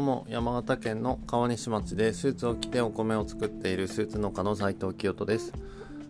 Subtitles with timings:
[0.00, 5.52] うも山形県の川西町でスーツを着てお米を作っているスーツ農家の斉藤清人です。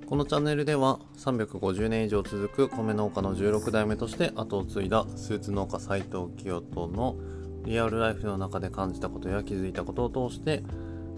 [0.07, 7.17] このチャンネルでは350年以上続く米農家の16代目として後を継いだスーツ農家斉藤清人の
[7.65, 10.63] リアルライフの中で感じたことや気づいたことを通して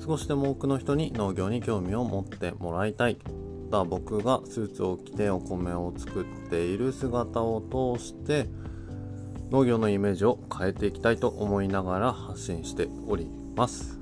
[0.05, 3.19] 少しでも多くの人に農業に興味を持ってもらいたい。
[3.71, 8.47] 僕がスーツを着てお米を作っている姿を通して
[9.53, 13.99] 農業のイメージを変えていきたいと思いながら発信しております。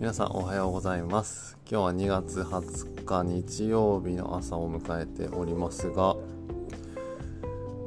[0.00, 1.56] 皆さんおはようございます。
[1.70, 6.16] 今日は2月20日日曜日の朝を迎えておりますが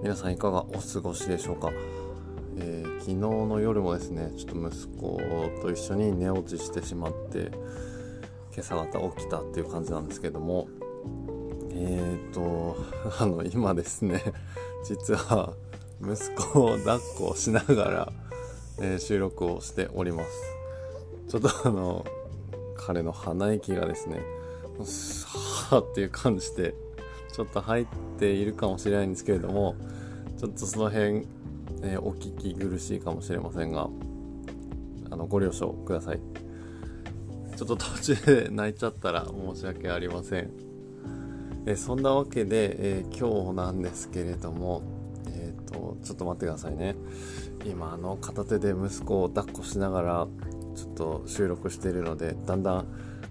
[0.02, 1.72] 皆さんいかがお過ごしでしょうか、
[2.60, 5.22] えー、昨日の夜もですねちょっと息子
[5.62, 7.52] と一緒に寝落ちしてしまって
[8.56, 10.70] 今朝方起きたっていう感じなんですけども
[11.86, 12.78] えーと
[13.20, 14.24] あの今ですね
[14.88, 15.54] 実は
[16.02, 18.14] 息子を抱っこしながら、
[18.80, 20.30] えー、収録をしております。
[21.28, 22.06] ちょっとあの
[22.76, 24.22] 彼の鼻息がですね
[25.70, 26.76] はっていう感じで
[27.32, 27.88] ちょっと入っ
[28.20, 29.76] ているかもしれないんですけれども
[30.38, 31.26] ちょっとその辺、
[31.82, 33.90] えー、お聞き苦しいかもしれませんが
[35.10, 36.20] あのご了承ください。
[37.56, 40.63] ちょっと途中で泣いちゃったら申し訳ありません。
[41.66, 44.82] えそんなわけで、えー、今日なんですけれども、
[45.28, 46.96] えっ、ー、と、ちょっと待ってくださいね。
[47.66, 50.28] 今、あの、片手で息子を抱っこしながら、
[50.76, 52.86] ちょっと収録しているので、だんだん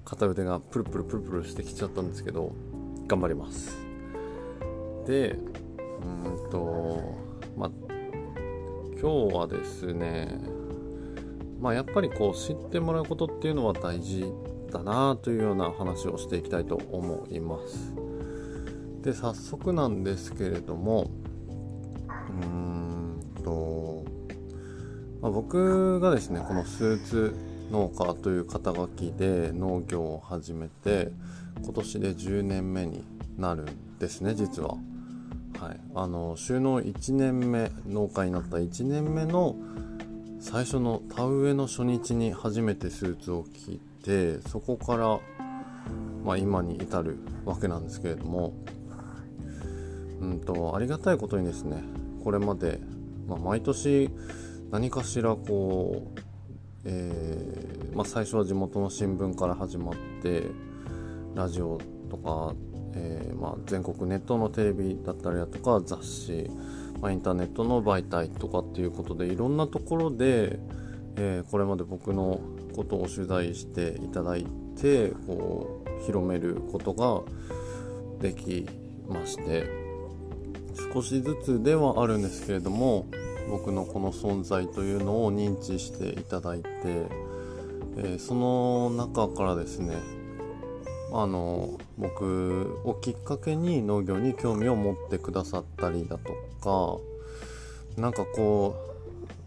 [0.05, 2.52] 片腕がプルプルプルプルしてきちゃったんですけど、
[3.06, 3.77] 頑張ります。
[5.06, 5.39] で、
[6.02, 7.00] うんと、
[7.56, 7.70] まあ、
[9.00, 10.39] 今日はですね、
[11.61, 14.33] まあ、やっぱりこう知ってもらうことっていうのは大事
[14.70, 18.02] だなというような話をしていきたいと思います。
[19.03, 21.11] で早速なんですけれども
[22.41, 24.05] うーんと、
[25.20, 27.34] まあ、僕がですねこのスーツ
[27.70, 31.11] 農家という肩書きで農業を始めて
[31.62, 33.05] 今年で10年目に
[33.36, 34.77] なるんですね実は。
[35.58, 39.55] はい、あの収納1年目農家になった1年目の
[40.41, 45.20] 最初の田植えの初日に初めてスーツを着てそこから、
[46.24, 48.55] まあ、今に至るわけなんですけれども
[50.22, 51.83] うんとありがたいことにですね
[52.22, 52.78] これまで、
[53.27, 54.08] まあ、毎年
[54.70, 56.20] 何かしらこう、
[56.84, 60.44] えー、まあ、最初は地元の新聞から始まって
[61.34, 61.78] ラジオ
[62.08, 62.55] とか、
[62.94, 66.48] えー、まあ、全国ネットのテレビだったりだとか雑誌、
[67.00, 70.58] まインターネットの媒体とかっていうことでいろんなところで、
[71.16, 72.40] えー、これまで僕の
[72.77, 74.46] ことを取材していただい
[74.80, 77.22] てこう広めることが
[78.20, 78.66] でき
[79.08, 79.81] まして
[80.92, 83.06] 少しずつではあるんですけれども
[83.48, 89.96] 僕のこの存在というのを認知していただいて、えー、その中からですね
[91.12, 96.32] あの僕をきっかけに農業に興味を持ってくださったりだと
[97.96, 98.74] かなんかこ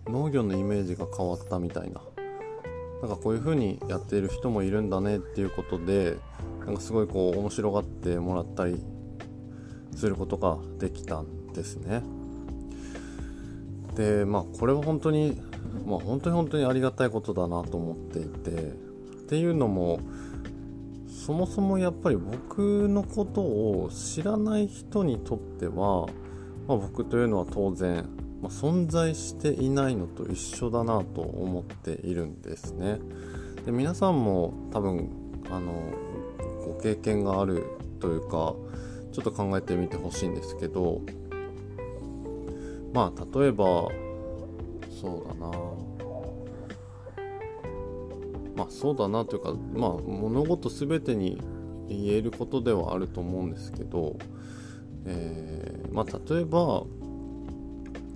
[0.08, 2.02] う農業のイメージが変わったみたいな
[3.02, 6.18] なんかこういう風にやっている人もいるんだねっていうことで
[6.66, 8.80] なんかすごいこう面白がってもらったり
[9.96, 12.04] することができたんですね。
[13.96, 15.42] でまあこれは本当に
[15.86, 20.00] まあ本当に本当にありがたいことだなと思っていてっていうのも
[21.26, 26.08] そもそもやっぱり僕のことを知らない人にとっては、
[26.68, 28.08] まあ、僕というのは当然、
[28.42, 33.00] まあ、存在していないのと一緒だなと思っているんですね。
[33.66, 35.10] で皆さんも多分
[35.50, 35.74] あの
[36.68, 37.64] ご経験がある
[38.00, 38.54] というか
[39.16, 41.00] ちょっと考えてみてほしいんですけど
[42.92, 43.88] まあ例えば
[45.02, 45.52] そうだな。
[48.56, 51.42] まあそうだなというかまあ物事全てに
[51.88, 54.18] 言えることではあると思うんですけど、
[55.06, 56.84] えー、まあ例えば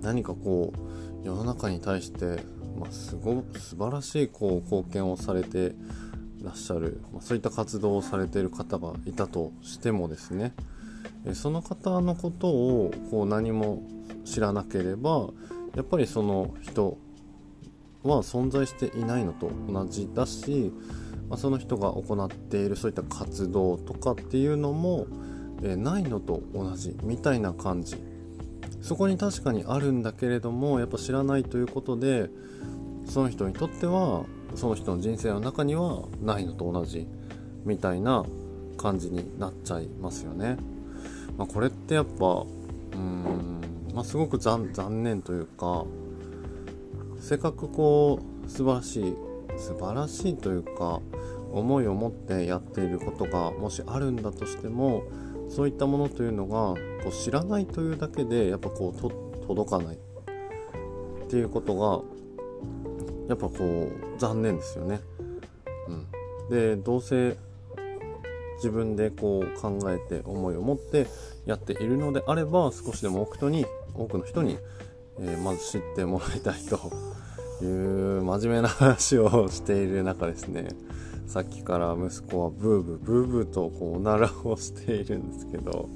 [0.02, 0.72] 何かこ
[1.22, 2.42] う世の中に対して、
[2.78, 5.74] まあ、すご素晴らしいこう貢献をされて
[6.42, 10.54] らっしゃる、まあ、そういった活動をされている方がいたとしてもですね
[11.34, 13.82] その方のことをこう何も
[14.24, 15.28] 知らなければ
[15.76, 16.98] やっぱりその人
[18.02, 20.72] は存在していないのと同じだし、
[21.28, 25.06] まあ、その人が行っているそういった活動とかっていうのも、
[25.62, 27.96] え、ないのと同じみたいな感じ
[28.80, 32.30] そこに確かにあるんだけれどもやっぱ知らないということで
[33.04, 34.24] その人にとっては
[34.54, 37.06] その人の人生の中にはないのと同じ
[37.64, 38.24] みたいな
[38.78, 40.56] 感じになっちゃいますよね。
[41.40, 42.44] まあ、これってやっぱ
[42.92, 43.60] うん、
[43.94, 44.70] まあ、すごく残
[45.02, 45.86] 念というか、
[47.18, 49.16] せっかくこう素晴らしい
[49.56, 51.00] 素晴らしいというか
[51.50, 55.04] 思いを持ってやっていることがもしあるんだとしても
[55.48, 59.08] そういったものというのがこう知らないというだけでやっぱこうと
[59.46, 62.02] 届かないっていうことが
[63.28, 65.00] やっぱこう残念ですよね。
[65.88, 67.38] うん、でどうせ
[68.60, 71.06] 自分でこう考えて思いを持って
[71.46, 74.58] やっているのであれば少しでも多く人に多くの人に、
[75.18, 76.78] え、まず知ってもらいたいと
[77.64, 80.68] いう真面目な話をしている中ですね。
[81.26, 85.88] さっきから息子はブーブーブーブーとこうおならをしているんですけど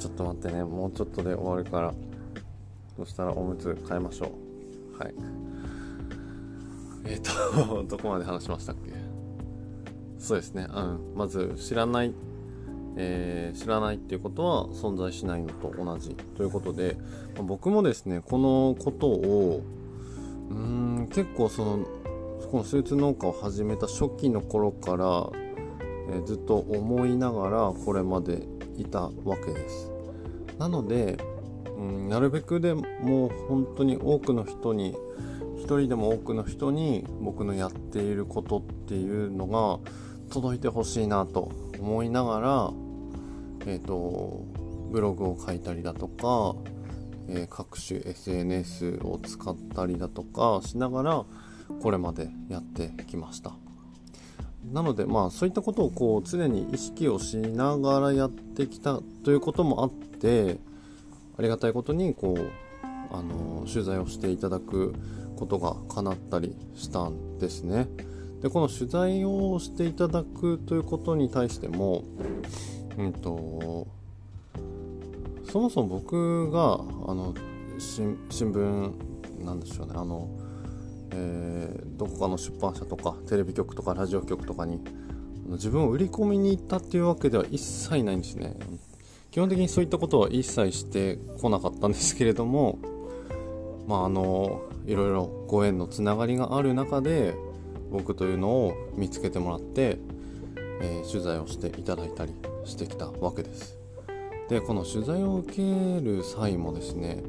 [0.00, 1.94] ちょっと待ってねもうちょっとで終わるから
[2.96, 4.32] そしたらおむつ変えましょ
[4.96, 4.98] う。
[4.98, 5.14] はい。
[7.04, 8.92] えっ、ー、とどこまで話しましたっけ？
[10.18, 12.12] そうですね、うん、まず知らない
[12.96, 16.96] えー、知らないっていうことは存在しないのと同じということで、
[17.36, 19.62] ま、僕もですねこのことを
[20.50, 21.86] うーん結構その
[22.50, 25.30] このスーツ農家を始めた初期の頃から、
[26.10, 28.46] えー、ずっと思いながらこれまで
[28.76, 29.90] いたわけです。
[30.58, 31.18] なので、
[31.76, 34.96] うん、なるべくでもう本当に多くの人に
[35.58, 39.90] 一人でも多くの人に僕のやっていることっていうのが
[40.32, 42.72] 届いてほしいなと思いながら
[43.66, 44.44] えっ、ー、と
[44.90, 46.54] ブログを書いたりだとか、
[47.28, 51.24] えー、各種 SNS を使ったりだとかしながら
[51.80, 53.52] これまでやってきました。
[54.72, 60.58] なのでまあそういったことをこう常に意識をしながらやってきたということもあって
[61.38, 62.50] ありがたいことにこう
[63.12, 64.94] あの取材をしていただく
[65.36, 67.88] ことが叶ったりしたんですね。
[68.42, 72.04] でこの取材をしていただくということに対しても
[72.98, 73.86] うんと
[75.50, 77.34] そもそも僕があの
[77.78, 79.92] 新聞なんでしょうね。
[79.96, 80.28] あの、
[81.12, 84.80] えー、どこかの出版社とかテレビ局とかラジオ局とかに
[85.46, 88.56] 自分を売り込みに行ったっていうわけでは一切ないんですね。
[89.30, 92.78] 基本的にそういったことは一切してこなかったんですけれども
[93.86, 97.34] まああのいろいろご縁のつながりがある中で
[97.90, 99.98] 僕というのを見つけてもらって、
[100.80, 102.34] えー、取材をしていただいたり
[102.64, 103.78] してきたわけです。
[104.48, 107.22] でこの取材を受ける際もですね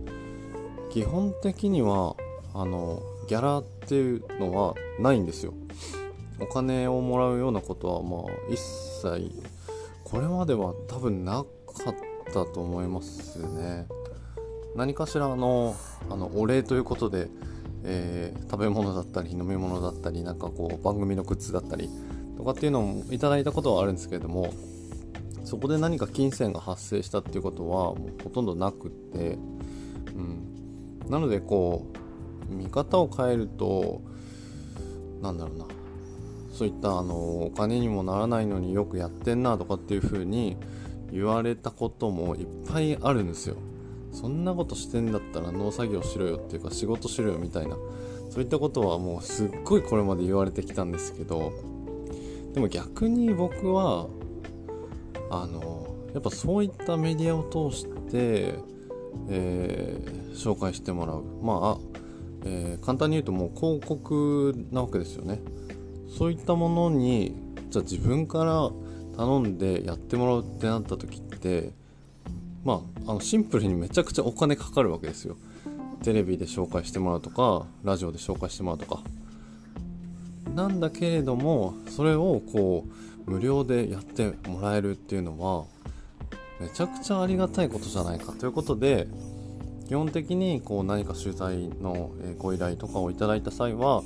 [0.92, 2.16] 基本的には
[2.54, 5.54] あのギャラっていうのはないんですよ。
[6.40, 9.32] お金をもらうようなことはまあ一切
[10.04, 11.96] これまでは多分なかっ
[12.32, 13.88] たと思いますね。
[14.76, 15.76] 何かしらの
[16.10, 17.30] あのお礼ということで、
[17.84, 21.90] えー、食べ物だったり飲み物だったりなんかこう番組のグッズだったり
[22.38, 24.54] とかっていうのもいただいたことはあるんですけれども
[25.44, 29.38] そこで何か金銭が発生したっていうことはもうほとんどなくって、
[30.16, 31.88] うん、なのでこ
[32.50, 34.02] う見方を変えると
[35.22, 35.66] なんだろうな。
[36.52, 40.58] そういったあのお金にもならないのによくやってんなとかっていう風に
[41.12, 43.58] 言われたこともいっぱいあるんですよ。
[44.12, 47.78] そんなことしてんだったら農作業しろよっていうか仕事しろよみたいな。
[48.32, 51.54] そういったことはもうすっごいこれまで言われてきたんですけど
[52.54, 54.08] でも逆に僕は
[55.30, 58.56] あのやっぱそういったメディアを通して、
[59.30, 61.24] えー、紹介してもらう。
[61.44, 61.78] まあ、
[62.46, 65.40] えー、簡単に言うともう広告なわけですよね。
[66.18, 67.36] そういったものに
[67.70, 68.72] じゃあ自分から
[69.18, 71.72] 頼んでやってもらうってなった時って
[72.64, 75.38] まああのシンプルにめちゃくちゃお金かかるわけですよ。
[76.04, 79.04] テレビで紹介してもらうとかラジオで紹介してもらうとか。
[80.58, 82.88] なんだけれどもそれをこ
[83.28, 85.66] う無料でやってもらえるっていうのは
[86.60, 89.08] めちゃくちゃありがたいことじゃないかということで
[89.88, 92.10] 基本的にこう何か取材の
[92.40, 94.02] ご依頼とかをいただいた際は、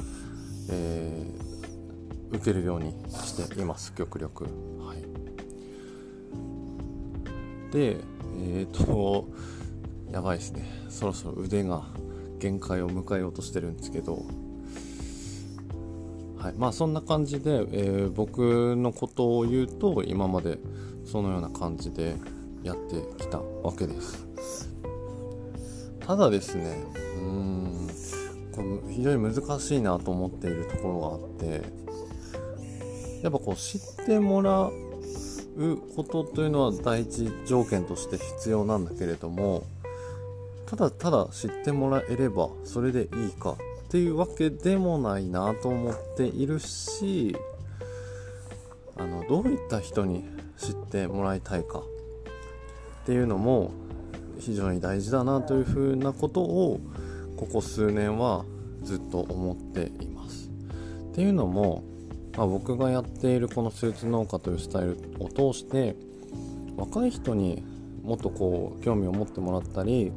[0.69, 4.43] えー、受けるようにしています極力。
[4.43, 5.01] はい。
[7.71, 7.95] で
[8.43, 9.29] えっ、ー、と
[10.11, 10.65] やばいですね。
[10.89, 11.85] そろそろ腕が
[12.39, 14.25] 限界を迎えようとしてるんですけど
[16.41, 20.57] はい、まあそんな感じで、えー、僕のことを言うと今まで
[21.05, 22.15] そのような感じで
[22.63, 24.25] やってきたわけです。
[25.99, 26.77] ただですね
[27.19, 27.87] うん
[28.51, 31.63] この非常に難しいなと思っているところがあって
[33.21, 39.63] やっぱこう知ってもらうことというのは第一条件として必要なんだけれども
[40.65, 43.55] ただただ知ってもらえればそれでいいか
[43.91, 47.35] っていうわけでもないなと思っているし
[48.95, 50.23] あのどういった人に
[50.57, 53.71] 知ってもらいたいかっていうのも
[54.39, 56.79] 非常に大事だなというふうなことを
[57.35, 58.45] ここ数年は
[58.81, 60.49] ずっと思っています。
[61.11, 61.83] っていうのも、
[62.37, 65.97] まあ、僕がやっているこのスーツ農家というスタイルを通して
[66.77, 67.61] 若い人に
[68.03, 70.13] もっとこう興味を持ってもらったり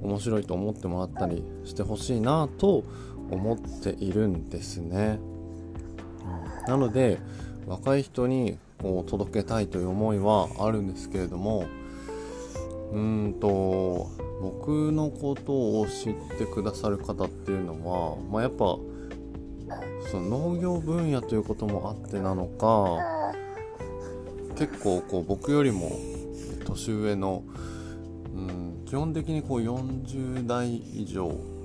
[0.00, 2.84] 面白いと思ってもらったりしてほしいなと
[3.30, 5.18] 思っているんですね。
[6.66, 7.18] なので
[7.66, 11.66] 若い人にこう届けたいという思いはあるんですけれども
[12.92, 14.08] うんと
[14.40, 18.78] 僕のことを知ってくださる方っていうのは、まあ、やっぱ
[20.10, 22.98] その農業分野ということもあってなのか
[24.56, 25.90] 結構こう僕よりも
[26.64, 27.42] 年上の、
[28.34, 31.55] うん、基本的にこう40代以上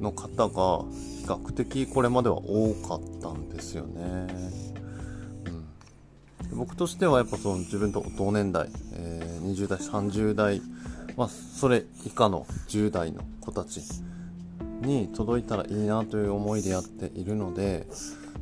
[0.00, 4.26] の方が比較的これまでは多かったんですよね。
[6.50, 10.62] うん、僕としてはやっぱその自分と同年代、えー、20代30代、
[11.16, 13.80] まあ、それ以下の10代の子たち
[14.82, 17.86] に届いたらいいなという思いでやっているので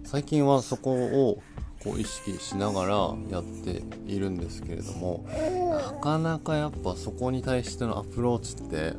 [0.05, 1.43] 最近はそこを
[1.83, 5.27] こう意識しながらやっているんですけれども
[5.71, 8.95] なかなかやっぱそこに対してのアプローチって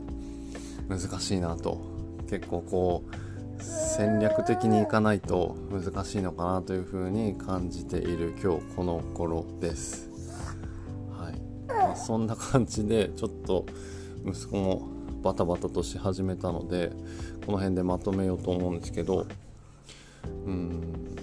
[0.88, 1.95] 難しいなと
[2.40, 10.10] 結構こう戦略的にいかないと難しいのかなというふうに感じている今日この頃です。
[11.18, 11.40] はい。
[11.68, 13.66] まあ、そんな感じでちょっと
[14.26, 14.90] 息子も
[15.24, 16.92] バタバタとし始めたので
[17.46, 19.26] この辺でまとめようと思うんですけど。
[20.46, 21.16] うん。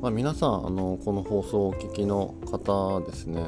[0.00, 3.46] まあ、皆さんあのこの放送をお聞きの方ですね。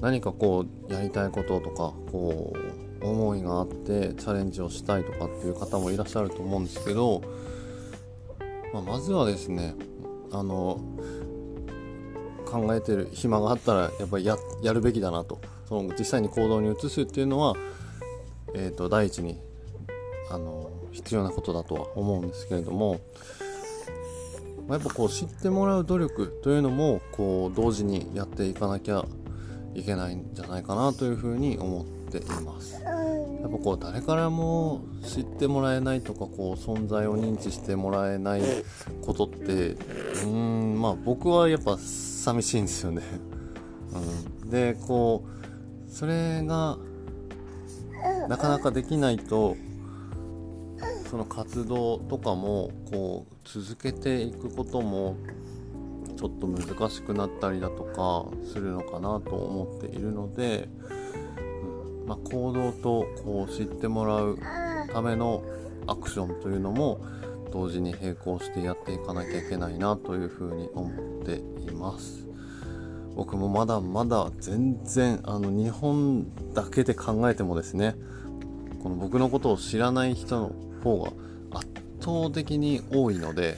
[0.00, 7.22] 何かこうやりたいこととかこう思いがあってチャレンジをしたいとかっていう方もいらっしゃると思うんですけど、
[8.72, 9.74] まあ、まずはですね
[10.32, 10.80] あの
[12.44, 15.40] 考えてる暇があったらやっぱりややるべきだなと。
[15.68, 17.54] その実際に行動に移すっていうのは、
[18.54, 19.38] えーと第一に
[20.30, 23.00] あの必要なことだとは思うんですけれども
[24.68, 29.04] まあ、やっぱこう知ってもらう努力というのもこう同時にやっていかなきゃ
[29.74, 32.74] いけないんじゃないかなというふうに思っています。
[32.74, 38.42] やっぱこう誰からも知ってもらえないとかこう存在を認知してもらえない
[39.02, 43.02] ことってうーんまあ僕はやっぱ寂しいんですよね。
[44.42, 45.24] うん、でこ
[45.86, 46.78] うそれが
[48.28, 49.56] なかなかできないと
[51.10, 55.16] その活動とかもこう続けていくことも
[56.16, 60.97] ちょっと難しくなったりだとかするのかなと思っているので、うん
[62.08, 64.38] まあ、行動とこう知ってもらう
[64.90, 65.44] ための
[65.86, 67.00] アクションというのも
[67.52, 71.36] 同時に並行してやっていかなきゃいけないなというふうに思って
[71.70, 72.26] います。
[73.14, 77.96] 僕もまだまだ全然あの日本だけで考えてもですね
[78.80, 80.52] この僕のことを知らない人の
[80.84, 81.12] 方が
[81.58, 81.66] 圧
[82.00, 83.56] 倒的に多いので、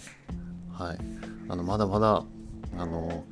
[0.73, 0.99] はい、
[1.51, 2.25] あのまだまだ
[2.79, 3.25] あの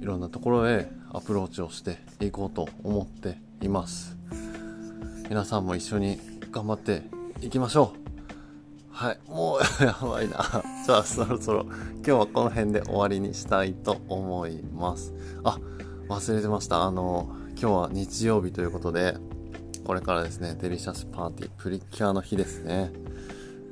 [0.00, 4.21] いろんなところへアプローチをしていこうと思っています
[5.32, 6.20] 皆さんも一緒に
[6.50, 7.04] 頑張って
[7.40, 8.94] いきましょう。
[8.94, 9.18] はい。
[9.26, 10.36] もうやばいな。
[10.84, 15.14] じゃあそろそろ今日はこの辺で終わりにしたいと思います。
[15.42, 15.58] あ
[16.10, 16.82] 忘れてました。
[16.82, 19.16] あの今日は日曜日ということで
[19.86, 22.92] これからですねデリシャスパーティープリキュアの日ですね。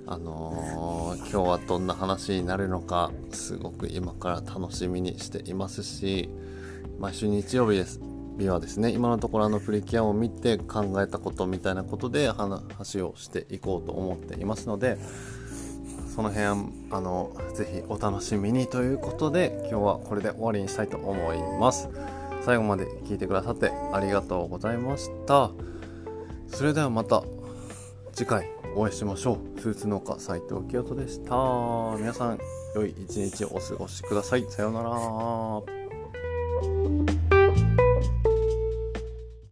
[0.06, 6.30] あのー、今日はどんな話になるのかすごく今から楽しみにしていますし
[6.98, 8.09] 毎週日曜日です。
[8.40, 14.98] 日はですね今のところあのプリキュアを見て考えたことみたいなことで話をしていこうと思っていますので
[16.14, 16.46] その辺
[16.90, 21.88] あのぜひお楽しみにということで今日はこれで終わりにしたいと思います
[22.42, 25.50] 最後まで聞いてくださってありがとうございました
[26.48, 27.22] それではまた
[28.12, 29.60] 次回お会いしましょう。
[29.60, 31.34] スーツ農家斉藤清人でした。
[31.98, 32.38] 皆さん、
[32.74, 34.44] 良い一日をお過ごしください。
[34.48, 34.82] さような
[37.22, 37.29] ら。